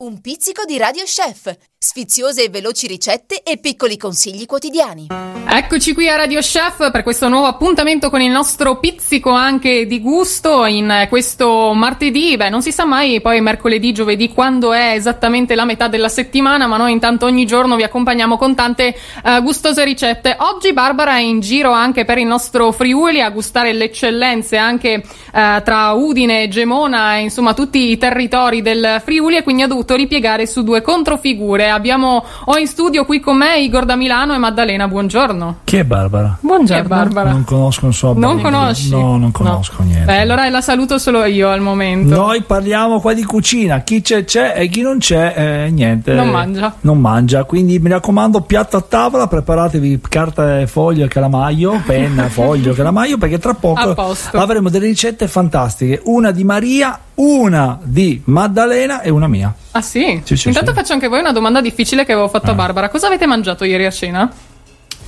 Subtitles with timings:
[0.00, 5.08] Un pizzico di Radio Chef, sfiziose e veloci ricette e piccoli consigli quotidiani.
[5.50, 10.00] Eccoci qui a Radio Chef per questo nuovo appuntamento con il nostro pizzico anche di
[10.00, 15.56] gusto in questo martedì, beh non si sa mai poi mercoledì, giovedì quando è esattamente
[15.56, 18.94] la metà della settimana, ma noi intanto ogni giorno vi accompagniamo con tante
[19.24, 20.36] uh, gustose ricette.
[20.38, 25.02] Oggi Barbara è in giro anche per il nostro Friuli a gustare le eccellenze anche
[25.02, 30.46] uh, tra Udine, Gemona, insomma tutti i territori del Friuli e quindi ha dovuto ripiegare
[30.46, 31.70] su due controfigure.
[31.70, 34.86] Abbiamo ho in studio qui con me Igor da Milano e Maddalena.
[34.86, 35.60] Buongiorno.
[35.64, 36.36] Chi è Barbara?
[36.40, 36.82] Buongiorno.
[36.82, 37.30] È Barbara?
[37.30, 38.12] Non conosco, non so.
[38.14, 38.90] Non conosci?
[38.90, 39.86] No, non conosco no.
[39.86, 40.04] niente.
[40.04, 42.14] Beh, allora la saluto solo io al momento.
[42.14, 43.80] Noi parliamo qua di cucina.
[43.80, 46.12] Chi c'è c'è e chi non c'è eh, niente.
[46.12, 46.74] Non mangia.
[46.80, 47.44] Non mangia.
[47.44, 53.16] Quindi mi raccomando, piatto a tavola, preparatevi carta e foglio e calamaio, penna, foglio, calamaio,
[53.16, 56.00] perché tra poco avremo delle ricette fantastiche.
[56.04, 59.52] Una di Maria, una di Maddalena e una mia.
[59.72, 60.20] Ah sì?
[60.24, 60.76] sì, sì Intanto sì.
[60.76, 62.52] faccio anche voi una domanda difficile che avevo fatto ah.
[62.52, 62.88] a Barbara.
[62.88, 64.30] Cosa avete mangiato ieri a cena?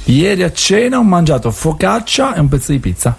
[0.04, 3.16] Ieri a cena ho mangiato focaccia e un pezzo di pizza.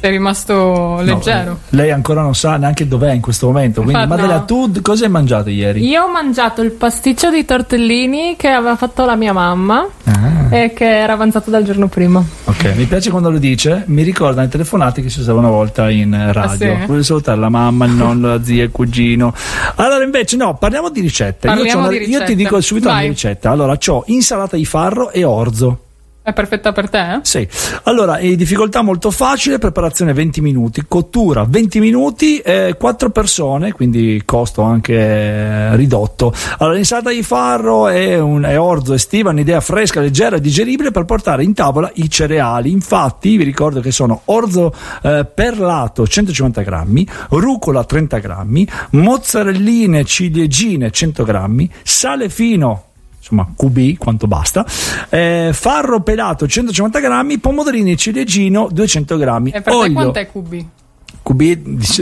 [0.00, 1.50] Sei rimasto leggero.
[1.50, 3.82] No, lei ancora non sa neanche dov'è in questo momento.
[3.82, 4.70] Quindi, Infatti, Maddalena, no.
[4.70, 5.86] tu cosa hai mangiato ieri?
[5.86, 10.35] Io ho mangiato il pasticcio di tortellini che aveva fatto la mia mamma ah.
[10.50, 12.24] E che era avanzato dal giorno prima.
[12.44, 13.84] Ok, mi piace quando lo dice.
[13.86, 16.72] Mi ricorda le telefonate che si usava una volta in radio.
[16.72, 16.86] Ah, sì?
[16.86, 19.34] Volevo salutare la mamma, il nonno, la zia, il cugino.
[19.76, 21.48] Allora, invece, no, parliamo di ricette.
[21.48, 22.18] Io, una, di ricette.
[22.18, 22.94] io, ti dico subito Vai.
[22.96, 23.50] la mia ricetta.
[23.50, 25.80] Allora, ho insalata di farro e orzo.
[26.26, 26.98] È perfetta per te?
[26.98, 27.18] Eh?
[27.22, 27.48] Sì.
[27.84, 34.62] Allora, difficoltà molto facile, preparazione 20 minuti, cottura 20 minuti, eh, 4 persone, quindi costo
[34.62, 36.34] anche eh, ridotto.
[36.58, 41.04] Allora, l'insalata di farro è, un, è orzo estiva, un'idea fresca, leggera e digeribile per
[41.04, 42.72] portare in tavola i cereali.
[42.72, 50.90] Infatti, vi ricordo che sono orzo eh, perlato 150 grammi, rucola 30 grammi, mozzarelline ciliegine
[50.90, 52.85] 100 grammi, sale fino
[53.26, 54.64] insomma QB quanto basta
[55.08, 59.86] eh, farro pelato 150 grammi pomodorini ciliegino 200 grammi e per olio.
[59.86, 60.64] te quanto è QB?
[61.22, 61.42] QB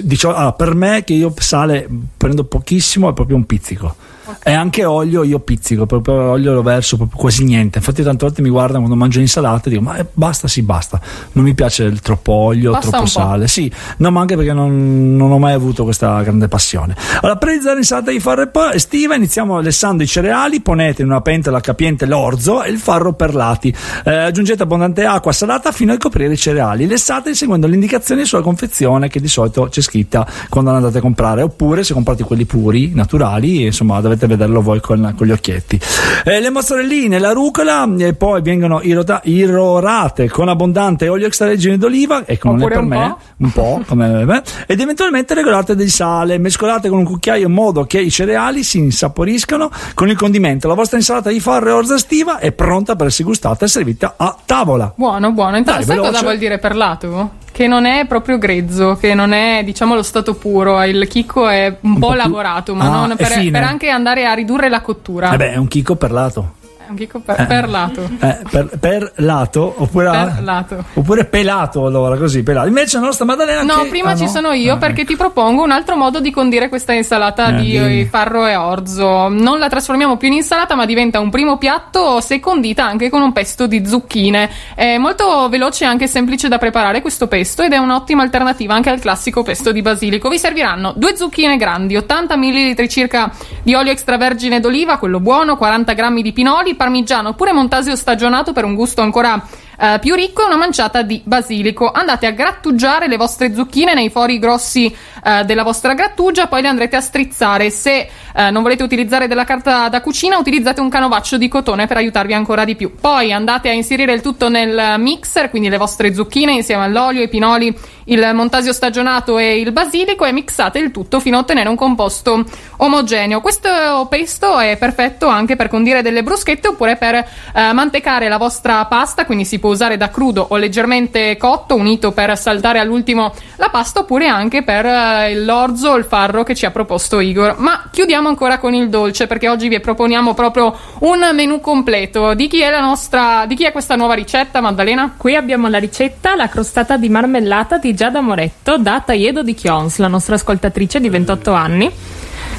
[0.02, 3.96] diciamo, allora, per me che io sale prendo pochissimo è proprio un pizzico
[4.26, 4.52] Okay.
[4.52, 7.78] E anche olio io pizzico, proprio olio lo verso proprio quasi niente.
[7.78, 10.98] Infatti tante volte mi guardano quando mangio insalata e dico ma eh, basta, sì basta.
[11.32, 13.48] Non mi piace il troppo olio, basta troppo sale.
[13.48, 16.96] Sì, no ma anche perché non, non, ho mai avuto questa grande passione.
[17.20, 22.06] Allora presa l'insalata di farro estiva, iniziamo lessando i cereali, ponete in una pentola capiente
[22.06, 23.74] l'orzo e il farro perlati.
[24.04, 26.86] Eh, aggiungete abbondante acqua salata fino a coprire i cereali.
[26.86, 31.42] Lessate seguendo le indicazioni sulla confezione che di solito c'è scritta quando andate a comprare.
[31.42, 35.80] Oppure se comprate quelli puri, naturali, insomma dovete dovete vederlo voi con, con gli occhietti.
[36.24, 42.26] Eh, le mozzarelline, la rucola e poi vengono irrota, irrorate con abbondante olio extravergine d'oliva,
[42.26, 43.44] ecco non è per un me, po'.
[43.44, 47.84] un po' come me, ed eventualmente regolate del sale, mescolate con un cucchiaio in modo
[47.84, 50.68] che i cereali si insaporiscano con il condimento.
[50.68, 54.14] La vostra insalata di farro e orza estiva è pronta per essere gustata e servita
[54.16, 54.92] a tavola.
[54.96, 55.56] Buono, buono.
[55.56, 57.42] Intanto sai cosa vuol dire perlato?
[57.54, 61.76] Che non è proprio grezzo, che non è diciamo lo stato puro, il chicco è
[61.82, 65.32] un, un po', po lavorato, ma ah, per, per, anche andare a ridurre la cottura.
[65.32, 66.54] Eh beh, è un chicco perlato.
[66.86, 68.08] È un chicco per, eh, per lato.
[68.20, 70.84] Eh, per, per, lato oppure, per lato.
[70.92, 72.68] oppure pelato allora così pelato.
[72.68, 73.88] Invece la nostra Maddalena No, che...
[73.88, 74.28] prima ah, ci no?
[74.28, 75.12] sono io ah, perché ecco.
[75.12, 78.04] ti propongo un altro modo di condire questa insalata eh, di dimmi.
[78.04, 79.28] farro e orzo.
[79.28, 83.22] Non la trasformiamo più in insalata, ma diventa un primo piatto se condita anche con
[83.22, 84.50] un pesto di zucchine.
[84.74, 88.90] È molto veloce e anche semplice da preparare questo pesto ed è un'ottima alternativa anche
[88.90, 90.28] al classico pesto di basilico.
[90.28, 95.92] Vi serviranno due zucchine grandi, 80 ml circa di olio extravergine d'oliva, quello buono, 40
[95.94, 99.42] g di pinoli, parmigiano oppure montasio stagionato per un gusto ancora
[99.78, 101.90] eh, più ricco e una manciata di basilico.
[101.90, 106.68] Andate a grattugiare le vostre zucchine nei fori grossi eh, della vostra grattugia, poi le
[106.68, 107.70] andrete a strizzare.
[107.70, 111.96] Se eh, non volete utilizzare della carta da cucina, utilizzate un canovaccio di cotone per
[111.96, 112.94] aiutarvi ancora di più.
[112.94, 117.28] Poi andate a inserire il tutto nel mixer, quindi le vostre zucchine insieme all'olio, i
[117.28, 121.76] pinoli, il montasio stagionato e il basilico e mixate il tutto fino a ottenere un
[121.76, 122.44] composto
[122.78, 123.40] omogeneo.
[123.40, 128.84] Questo pesto è perfetto anche per condire delle bruschette oppure per eh, mantecare la vostra
[128.86, 133.70] pasta, quindi si può usare da crudo o leggermente cotto, unito per saltare all'ultimo la
[133.70, 137.54] pasta, oppure anche per eh, l'orzo o il farro che ci ha proposto Igor.
[137.56, 142.34] Ma chiudiamo ancora con il dolce, perché oggi vi proponiamo proprio un menù completo.
[142.34, 145.14] Di chi è nostra, di chi è questa nuova ricetta, Maddalena?
[145.16, 149.96] Qui abbiamo la ricetta, la crostata di marmellata di Giada Moretto da Taiedo di Chions,
[149.96, 151.90] la nostra ascoltatrice di 28 anni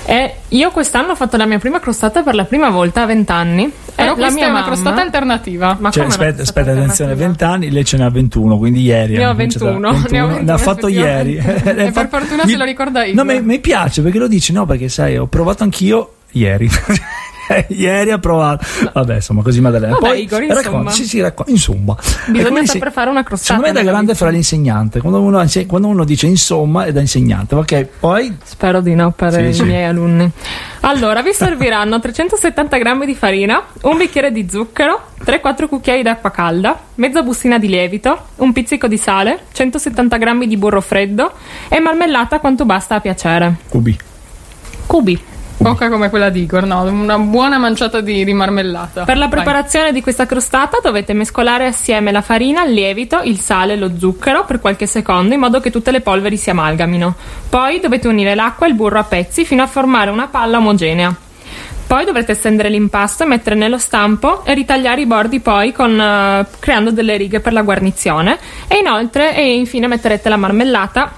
[0.07, 3.31] E io quest'anno ho fatto la mia prima crostata per la prima volta a 20
[3.31, 3.71] anni.
[3.95, 5.77] Però la questa mia è una mamma- crostata alternativa.
[5.79, 7.25] Ma Cioè, come aspetta, aspetta, attenzione, alternativa?
[7.27, 9.17] 20 anni, lei ce n'ha 21, quindi ieri.
[9.17, 11.35] Ne ho ha cominciato a- 21, ne ho 21, ne ha fatto ieri.
[11.85, 13.25] E per fortuna se lo ricorda Igor.
[13.25, 16.69] No, mi, mi piace perché lo dici, no, perché sai, ho provato anch'io ieri.
[17.69, 18.65] ieri ho provato.
[18.93, 19.93] Vabbè, insomma, così Maddalena.
[19.93, 20.89] Vabbè, Poi Igor, racconta- insomma.
[20.91, 21.95] sì, sì, racconta- insomma.
[22.27, 24.99] Bisogna saper fare una crostata Secondo me da grande fra l'insegnante.
[24.99, 27.55] Quando uno, quando uno dice insomma è da insegnante.
[27.55, 29.63] Ok, poi Spero di no per Sì, i sì.
[29.63, 30.29] miei alunni.
[30.81, 36.79] Allora, vi serviranno 370 grammi di farina, un bicchiere di zucchero, 3-4 cucchiai d'acqua calda,
[36.95, 41.31] mezza bustina di lievito, un pizzico di sale, 170 grammi di burro freddo
[41.69, 43.55] e marmellata quanto basta a piacere.
[43.67, 43.97] cubi.
[44.85, 45.19] Cubi.
[45.57, 49.03] Poca come quella di Igor, no, una buona manciata di, di marmellata.
[49.03, 49.35] Per la Vai.
[49.35, 53.97] preparazione di questa crostata dovete mescolare assieme la farina, il lievito, il sale e lo
[53.97, 57.15] zucchero per qualche secondo in modo che tutte le polveri si amalgamino.
[57.49, 61.15] Poi dovete unire l'acqua e il burro a pezzi fino a formare una palla omogenea.
[61.87, 66.45] Poi dovrete stendere l'impasto e mettere nello stampo e ritagliare i bordi poi con, eh,
[66.59, 68.37] creando delle righe per la guarnizione
[68.67, 71.11] e inoltre e infine metterete la marmellata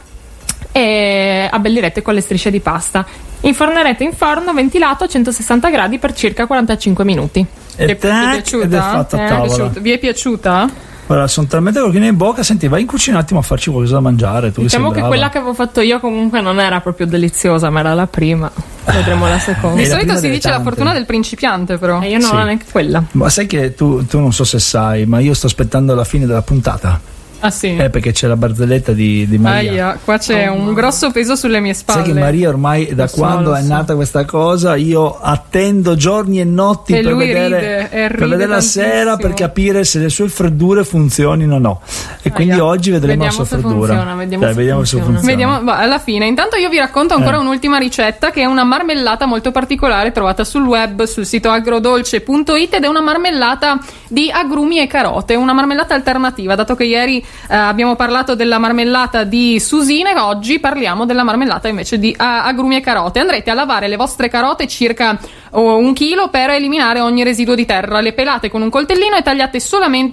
[0.71, 3.05] e abbellirete con le strisce di pasta.
[3.47, 7.39] Infornerete in forno ventilato a 160 gradi per circa 45 minuti.
[7.75, 8.65] E è- ti è tac, piaciuta?
[8.65, 9.47] ed è fatta Eh, a vi è tavola.
[9.55, 9.79] piaciuta?
[9.79, 10.69] Vi è piaciuta?
[11.09, 12.43] Ora sono talmente con in bocca.
[12.43, 14.51] Senti, vai in cucina un attimo a farci qualcosa da mangiare.
[14.51, 15.07] Tu Diciamo che brava.
[15.07, 18.51] quella che avevo fatto io comunque non era proprio deliziosa, ma era la prima.
[18.83, 19.77] Vedremo la seconda.
[19.81, 20.69] Di la solito si dice la tante.
[20.69, 22.01] fortuna del principiante, però.
[22.01, 22.35] E io non Sì.
[22.35, 23.01] ho neanche quella.
[23.11, 26.25] Ma sai che tu, tu non so se sai, ma io sto aspettando la fine
[26.25, 26.99] della puntata.
[27.39, 27.75] Ah, sì.
[27.77, 29.71] Eh, perché c'è la barzelletta di, di Maria.
[29.89, 32.03] Aia, qua c'è un grosso peso sulle mie spalle.
[32.03, 33.67] Sai che Maria ormai da Lo so, quando è so.
[33.67, 38.27] nata questa cosa io attendo giorni e notti E per lui vedere, ride, e per
[38.27, 41.81] vedere la sera per capire se le sue freddure funzionino o no.
[42.23, 42.65] E quindi Aia.
[42.65, 43.93] oggi vedremo Vediamo la sua se freddura.
[43.93, 45.17] funziona, vediamo Dai, se vediamo se funziona.
[45.19, 45.37] funziona.
[45.43, 46.25] Vediamo, va, alla fine.
[46.25, 47.39] Intanto io vi racconto ancora Eh.
[47.41, 52.83] un'ultima ricetta che è una marmellata molto particolare trovata sul web, sul sito agrodolce.it ed
[52.83, 57.95] è una marmellata di agrumi e carote, una marmellata alternativa, dato che ieri eh, abbiamo
[57.95, 63.19] parlato della marmellata di susine, oggi parliamo della marmellata invece di ah, agrumi e carote.
[63.19, 65.17] Andrete a lavare le vostre carote circa
[65.51, 69.21] oh, un chilo per eliminare ogni residuo di terra, le pelate con un coltellino e
[69.21, 69.59] tagliate,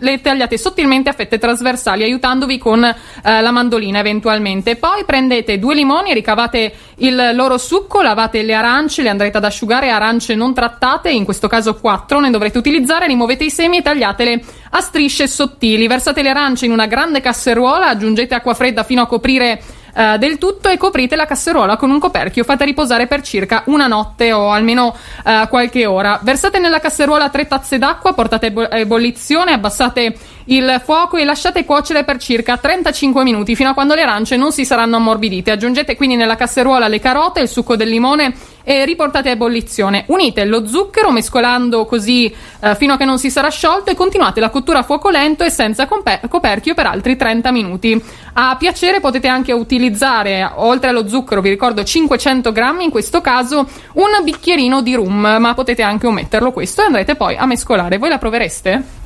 [0.00, 4.76] le tagliate sottilmente a fette trasversali, aiutandovi con eh, la mandolina eventualmente.
[4.76, 9.90] Poi prendete due limoni, ricavate il loro succo, lavate le arance, le andrete ad asciugare,
[9.90, 14.42] arance non trattate, in questo caso 4 ne dovrete utilizzare, rimuovete i semi e tagliatele
[14.70, 15.86] a strisce sottili.
[15.86, 19.60] Versate le arance in una grande casseruola, aggiungete acqua fredda fino a coprire
[19.94, 23.86] eh, del tutto e coprite la casseruola con un coperchio, fate riposare per circa una
[23.86, 24.94] notte o almeno
[25.24, 26.18] eh, qualche ora.
[26.22, 32.04] Versate nella casseruola tre tazze d'acqua, portate a ebollizione, abbassate il fuoco e lasciate cuocere
[32.04, 35.50] per circa 35 minuti fino a quando le arance non si saranno ammorbidite.
[35.50, 40.04] Aggiungete quindi nella casseruola le carote, il succo del limone e riportate a ebollizione.
[40.08, 44.40] Unite lo zucchero mescolando così eh, fino a che non si sarà sciolto e continuate
[44.40, 48.02] la cottura a fuoco lento e senza compe- coperchio per altri 30 minuti.
[48.34, 53.68] A piacere potete anche utilizzare, oltre allo zucchero, vi ricordo 500 grammi in questo caso,
[53.94, 57.98] un bicchierino di rum, ma potete anche ometterlo questo e andrete poi a mescolare.
[57.98, 59.03] Voi la provereste?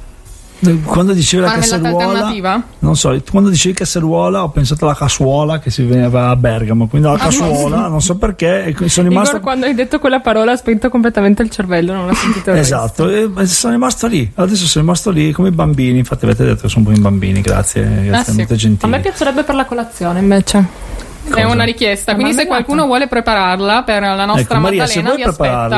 [0.84, 5.84] Quando dicevi la casseruola, non so, quando dicevi casseruola ho pensato alla cassuola che si
[5.84, 9.66] veniva a Bergamo, quindi Ah, alla cassuola, non so perché, e sono rimasto Igor, quando
[9.66, 12.50] hai detto quella parola, ha spento completamente il cervello, non l'ha sentito.
[12.52, 14.28] Esatto, e sono rimasto lì.
[14.34, 15.98] Adesso sono rimasto lì come i bambini.
[15.98, 17.40] Infatti, avete detto che sono un po' i bambini.
[17.40, 18.36] Grazie, grazie, Ah, sì.
[18.36, 18.90] molto A gentili.
[18.92, 20.87] me piacerebbe per la colazione invece.
[21.34, 25.24] È una richiesta, quindi se qualcuno vuole prepararla per la nostra Ecco, Maria, se vuoi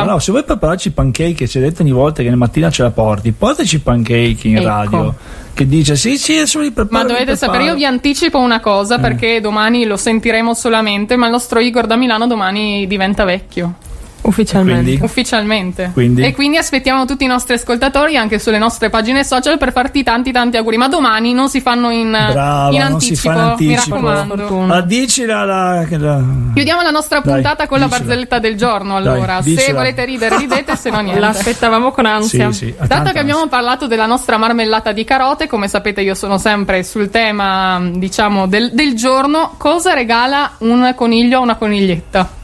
[0.05, 2.83] no, se vuoi prepararci i pancake, ci hai detto ogni volta che la mattina ce
[2.83, 4.67] la porti, portaci i pancake in Ecco.
[4.67, 5.15] radio.
[5.53, 7.03] Che dice sì, sì, adesso li preparo.
[7.07, 9.01] Ma dovete sapere, io vi anticipo una cosa Eh.
[9.01, 13.75] perché domani lo sentiremo solamente, ma il nostro Igor da Milano domani diventa vecchio.
[14.23, 14.83] Ufficialmente.
[14.85, 15.03] Quindi?
[15.05, 15.91] Ufficialmente.
[15.93, 16.23] Quindi?
[16.23, 20.31] E quindi aspettiamo tutti i nostri ascoltatori anche sulle nostre pagine social per farti tanti
[20.33, 20.77] tanti auguri.
[20.77, 23.41] Ma domani non si fanno in, Brava, in non si anticipo, fa in
[23.77, 23.99] anticipo.
[23.99, 24.67] mi.
[24.67, 26.23] Ma dici la, la, la-
[26.55, 28.05] Chiudiamo la nostra Dai, puntata con la dicela.
[28.05, 29.01] barzelletta del giorno.
[29.01, 29.79] Dai, Allora, se dicela.
[29.79, 31.21] volete ridere, ridete, se no niente.
[31.21, 32.53] L'aspettavamo con ansia.
[32.53, 36.39] Sì, sì, Dato che abbiamo parlato della nostra marmellata di carote, come sapete io sono
[36.39, 42.39] sempre sul tema, diciamo, del, del giorno, cosa regala un coniglio a una coniglietta?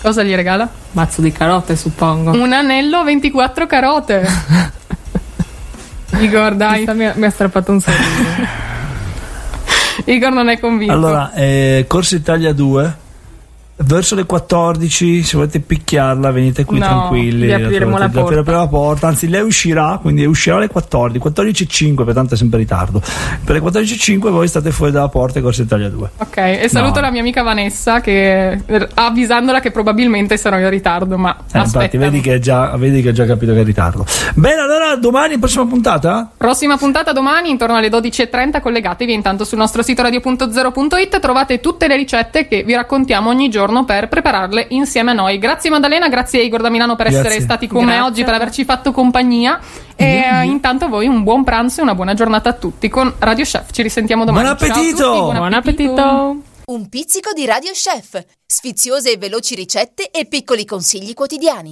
[0.00, 0.68] Cosa gli regala?
[0.92, 2.30] Mazzo di carote, suppongo.
[2.30, 4.26] Un anello a 24 carote.
[6.20, 6.86] Igor, dai.
[6.94, 8.56] Mi, ha, mi ha strappato un sorriso.
[10.06, 10.92] Igor non è convinto.
[10.92, 13.06] Allora, eh, Corsa Italia 2
[13.80, 18.50] verso le 14 se volete picchiarla venite qui No, tranquilli vi apriremo la trovate- porta.
[18.52, 19.06] la porta.
[19.08, 23.00] Anzi lei uscirà quindi uscirà alle 14 14.05 pertanto è sempre in ritardo.
[23.44, 26.96] Per le 14.05 voi state fuori dalla porta e Corsa Italia 2 Ok, e saluto
[26.96, 27.00] No.
[27.06, 28.60] la mia amica Vanessa che
[28.94, 33.10] avvisandola che probabilmente sarò in ritardo, ma eh, infatti vedi che, è già, vedi che
[33.10, 34.04] ha già capito che è in ritardo.
[34.34, 36.30] Bene allora domani prossima puntata?
[36.36, 41.96] Prossima puntata domani intorno alle 12.30 collegatevi intanto sul nostro sito radio.0.it trovate tutte le
[41.96, 45.38] ricette che vi raccontiamo ogni giorno per prepararle insieme a noi.
[45.38, 47.28] Grazie Maddalena, grazie Igor da Milano per Grazie.
[47.28, 49.60] essere stati con me Grazie oggi, a per averci fatto compagnia
[49.94, 53.12] e eh, intanto a voi un buon pranzo e una buona giornata a tutti con
[53.18, 53.70] Radio Chef.
[53.70, 54.46] Ci risentiamo domani.
[54.46, 55.32] Buon Ciao a tutti, appetito!
[55.32, 56.36] Buon appetito!
[56.68, 61.66] Un pizzico di Radio Chef, sfiziose e veloci ricette e piccoli consigli quotidiani.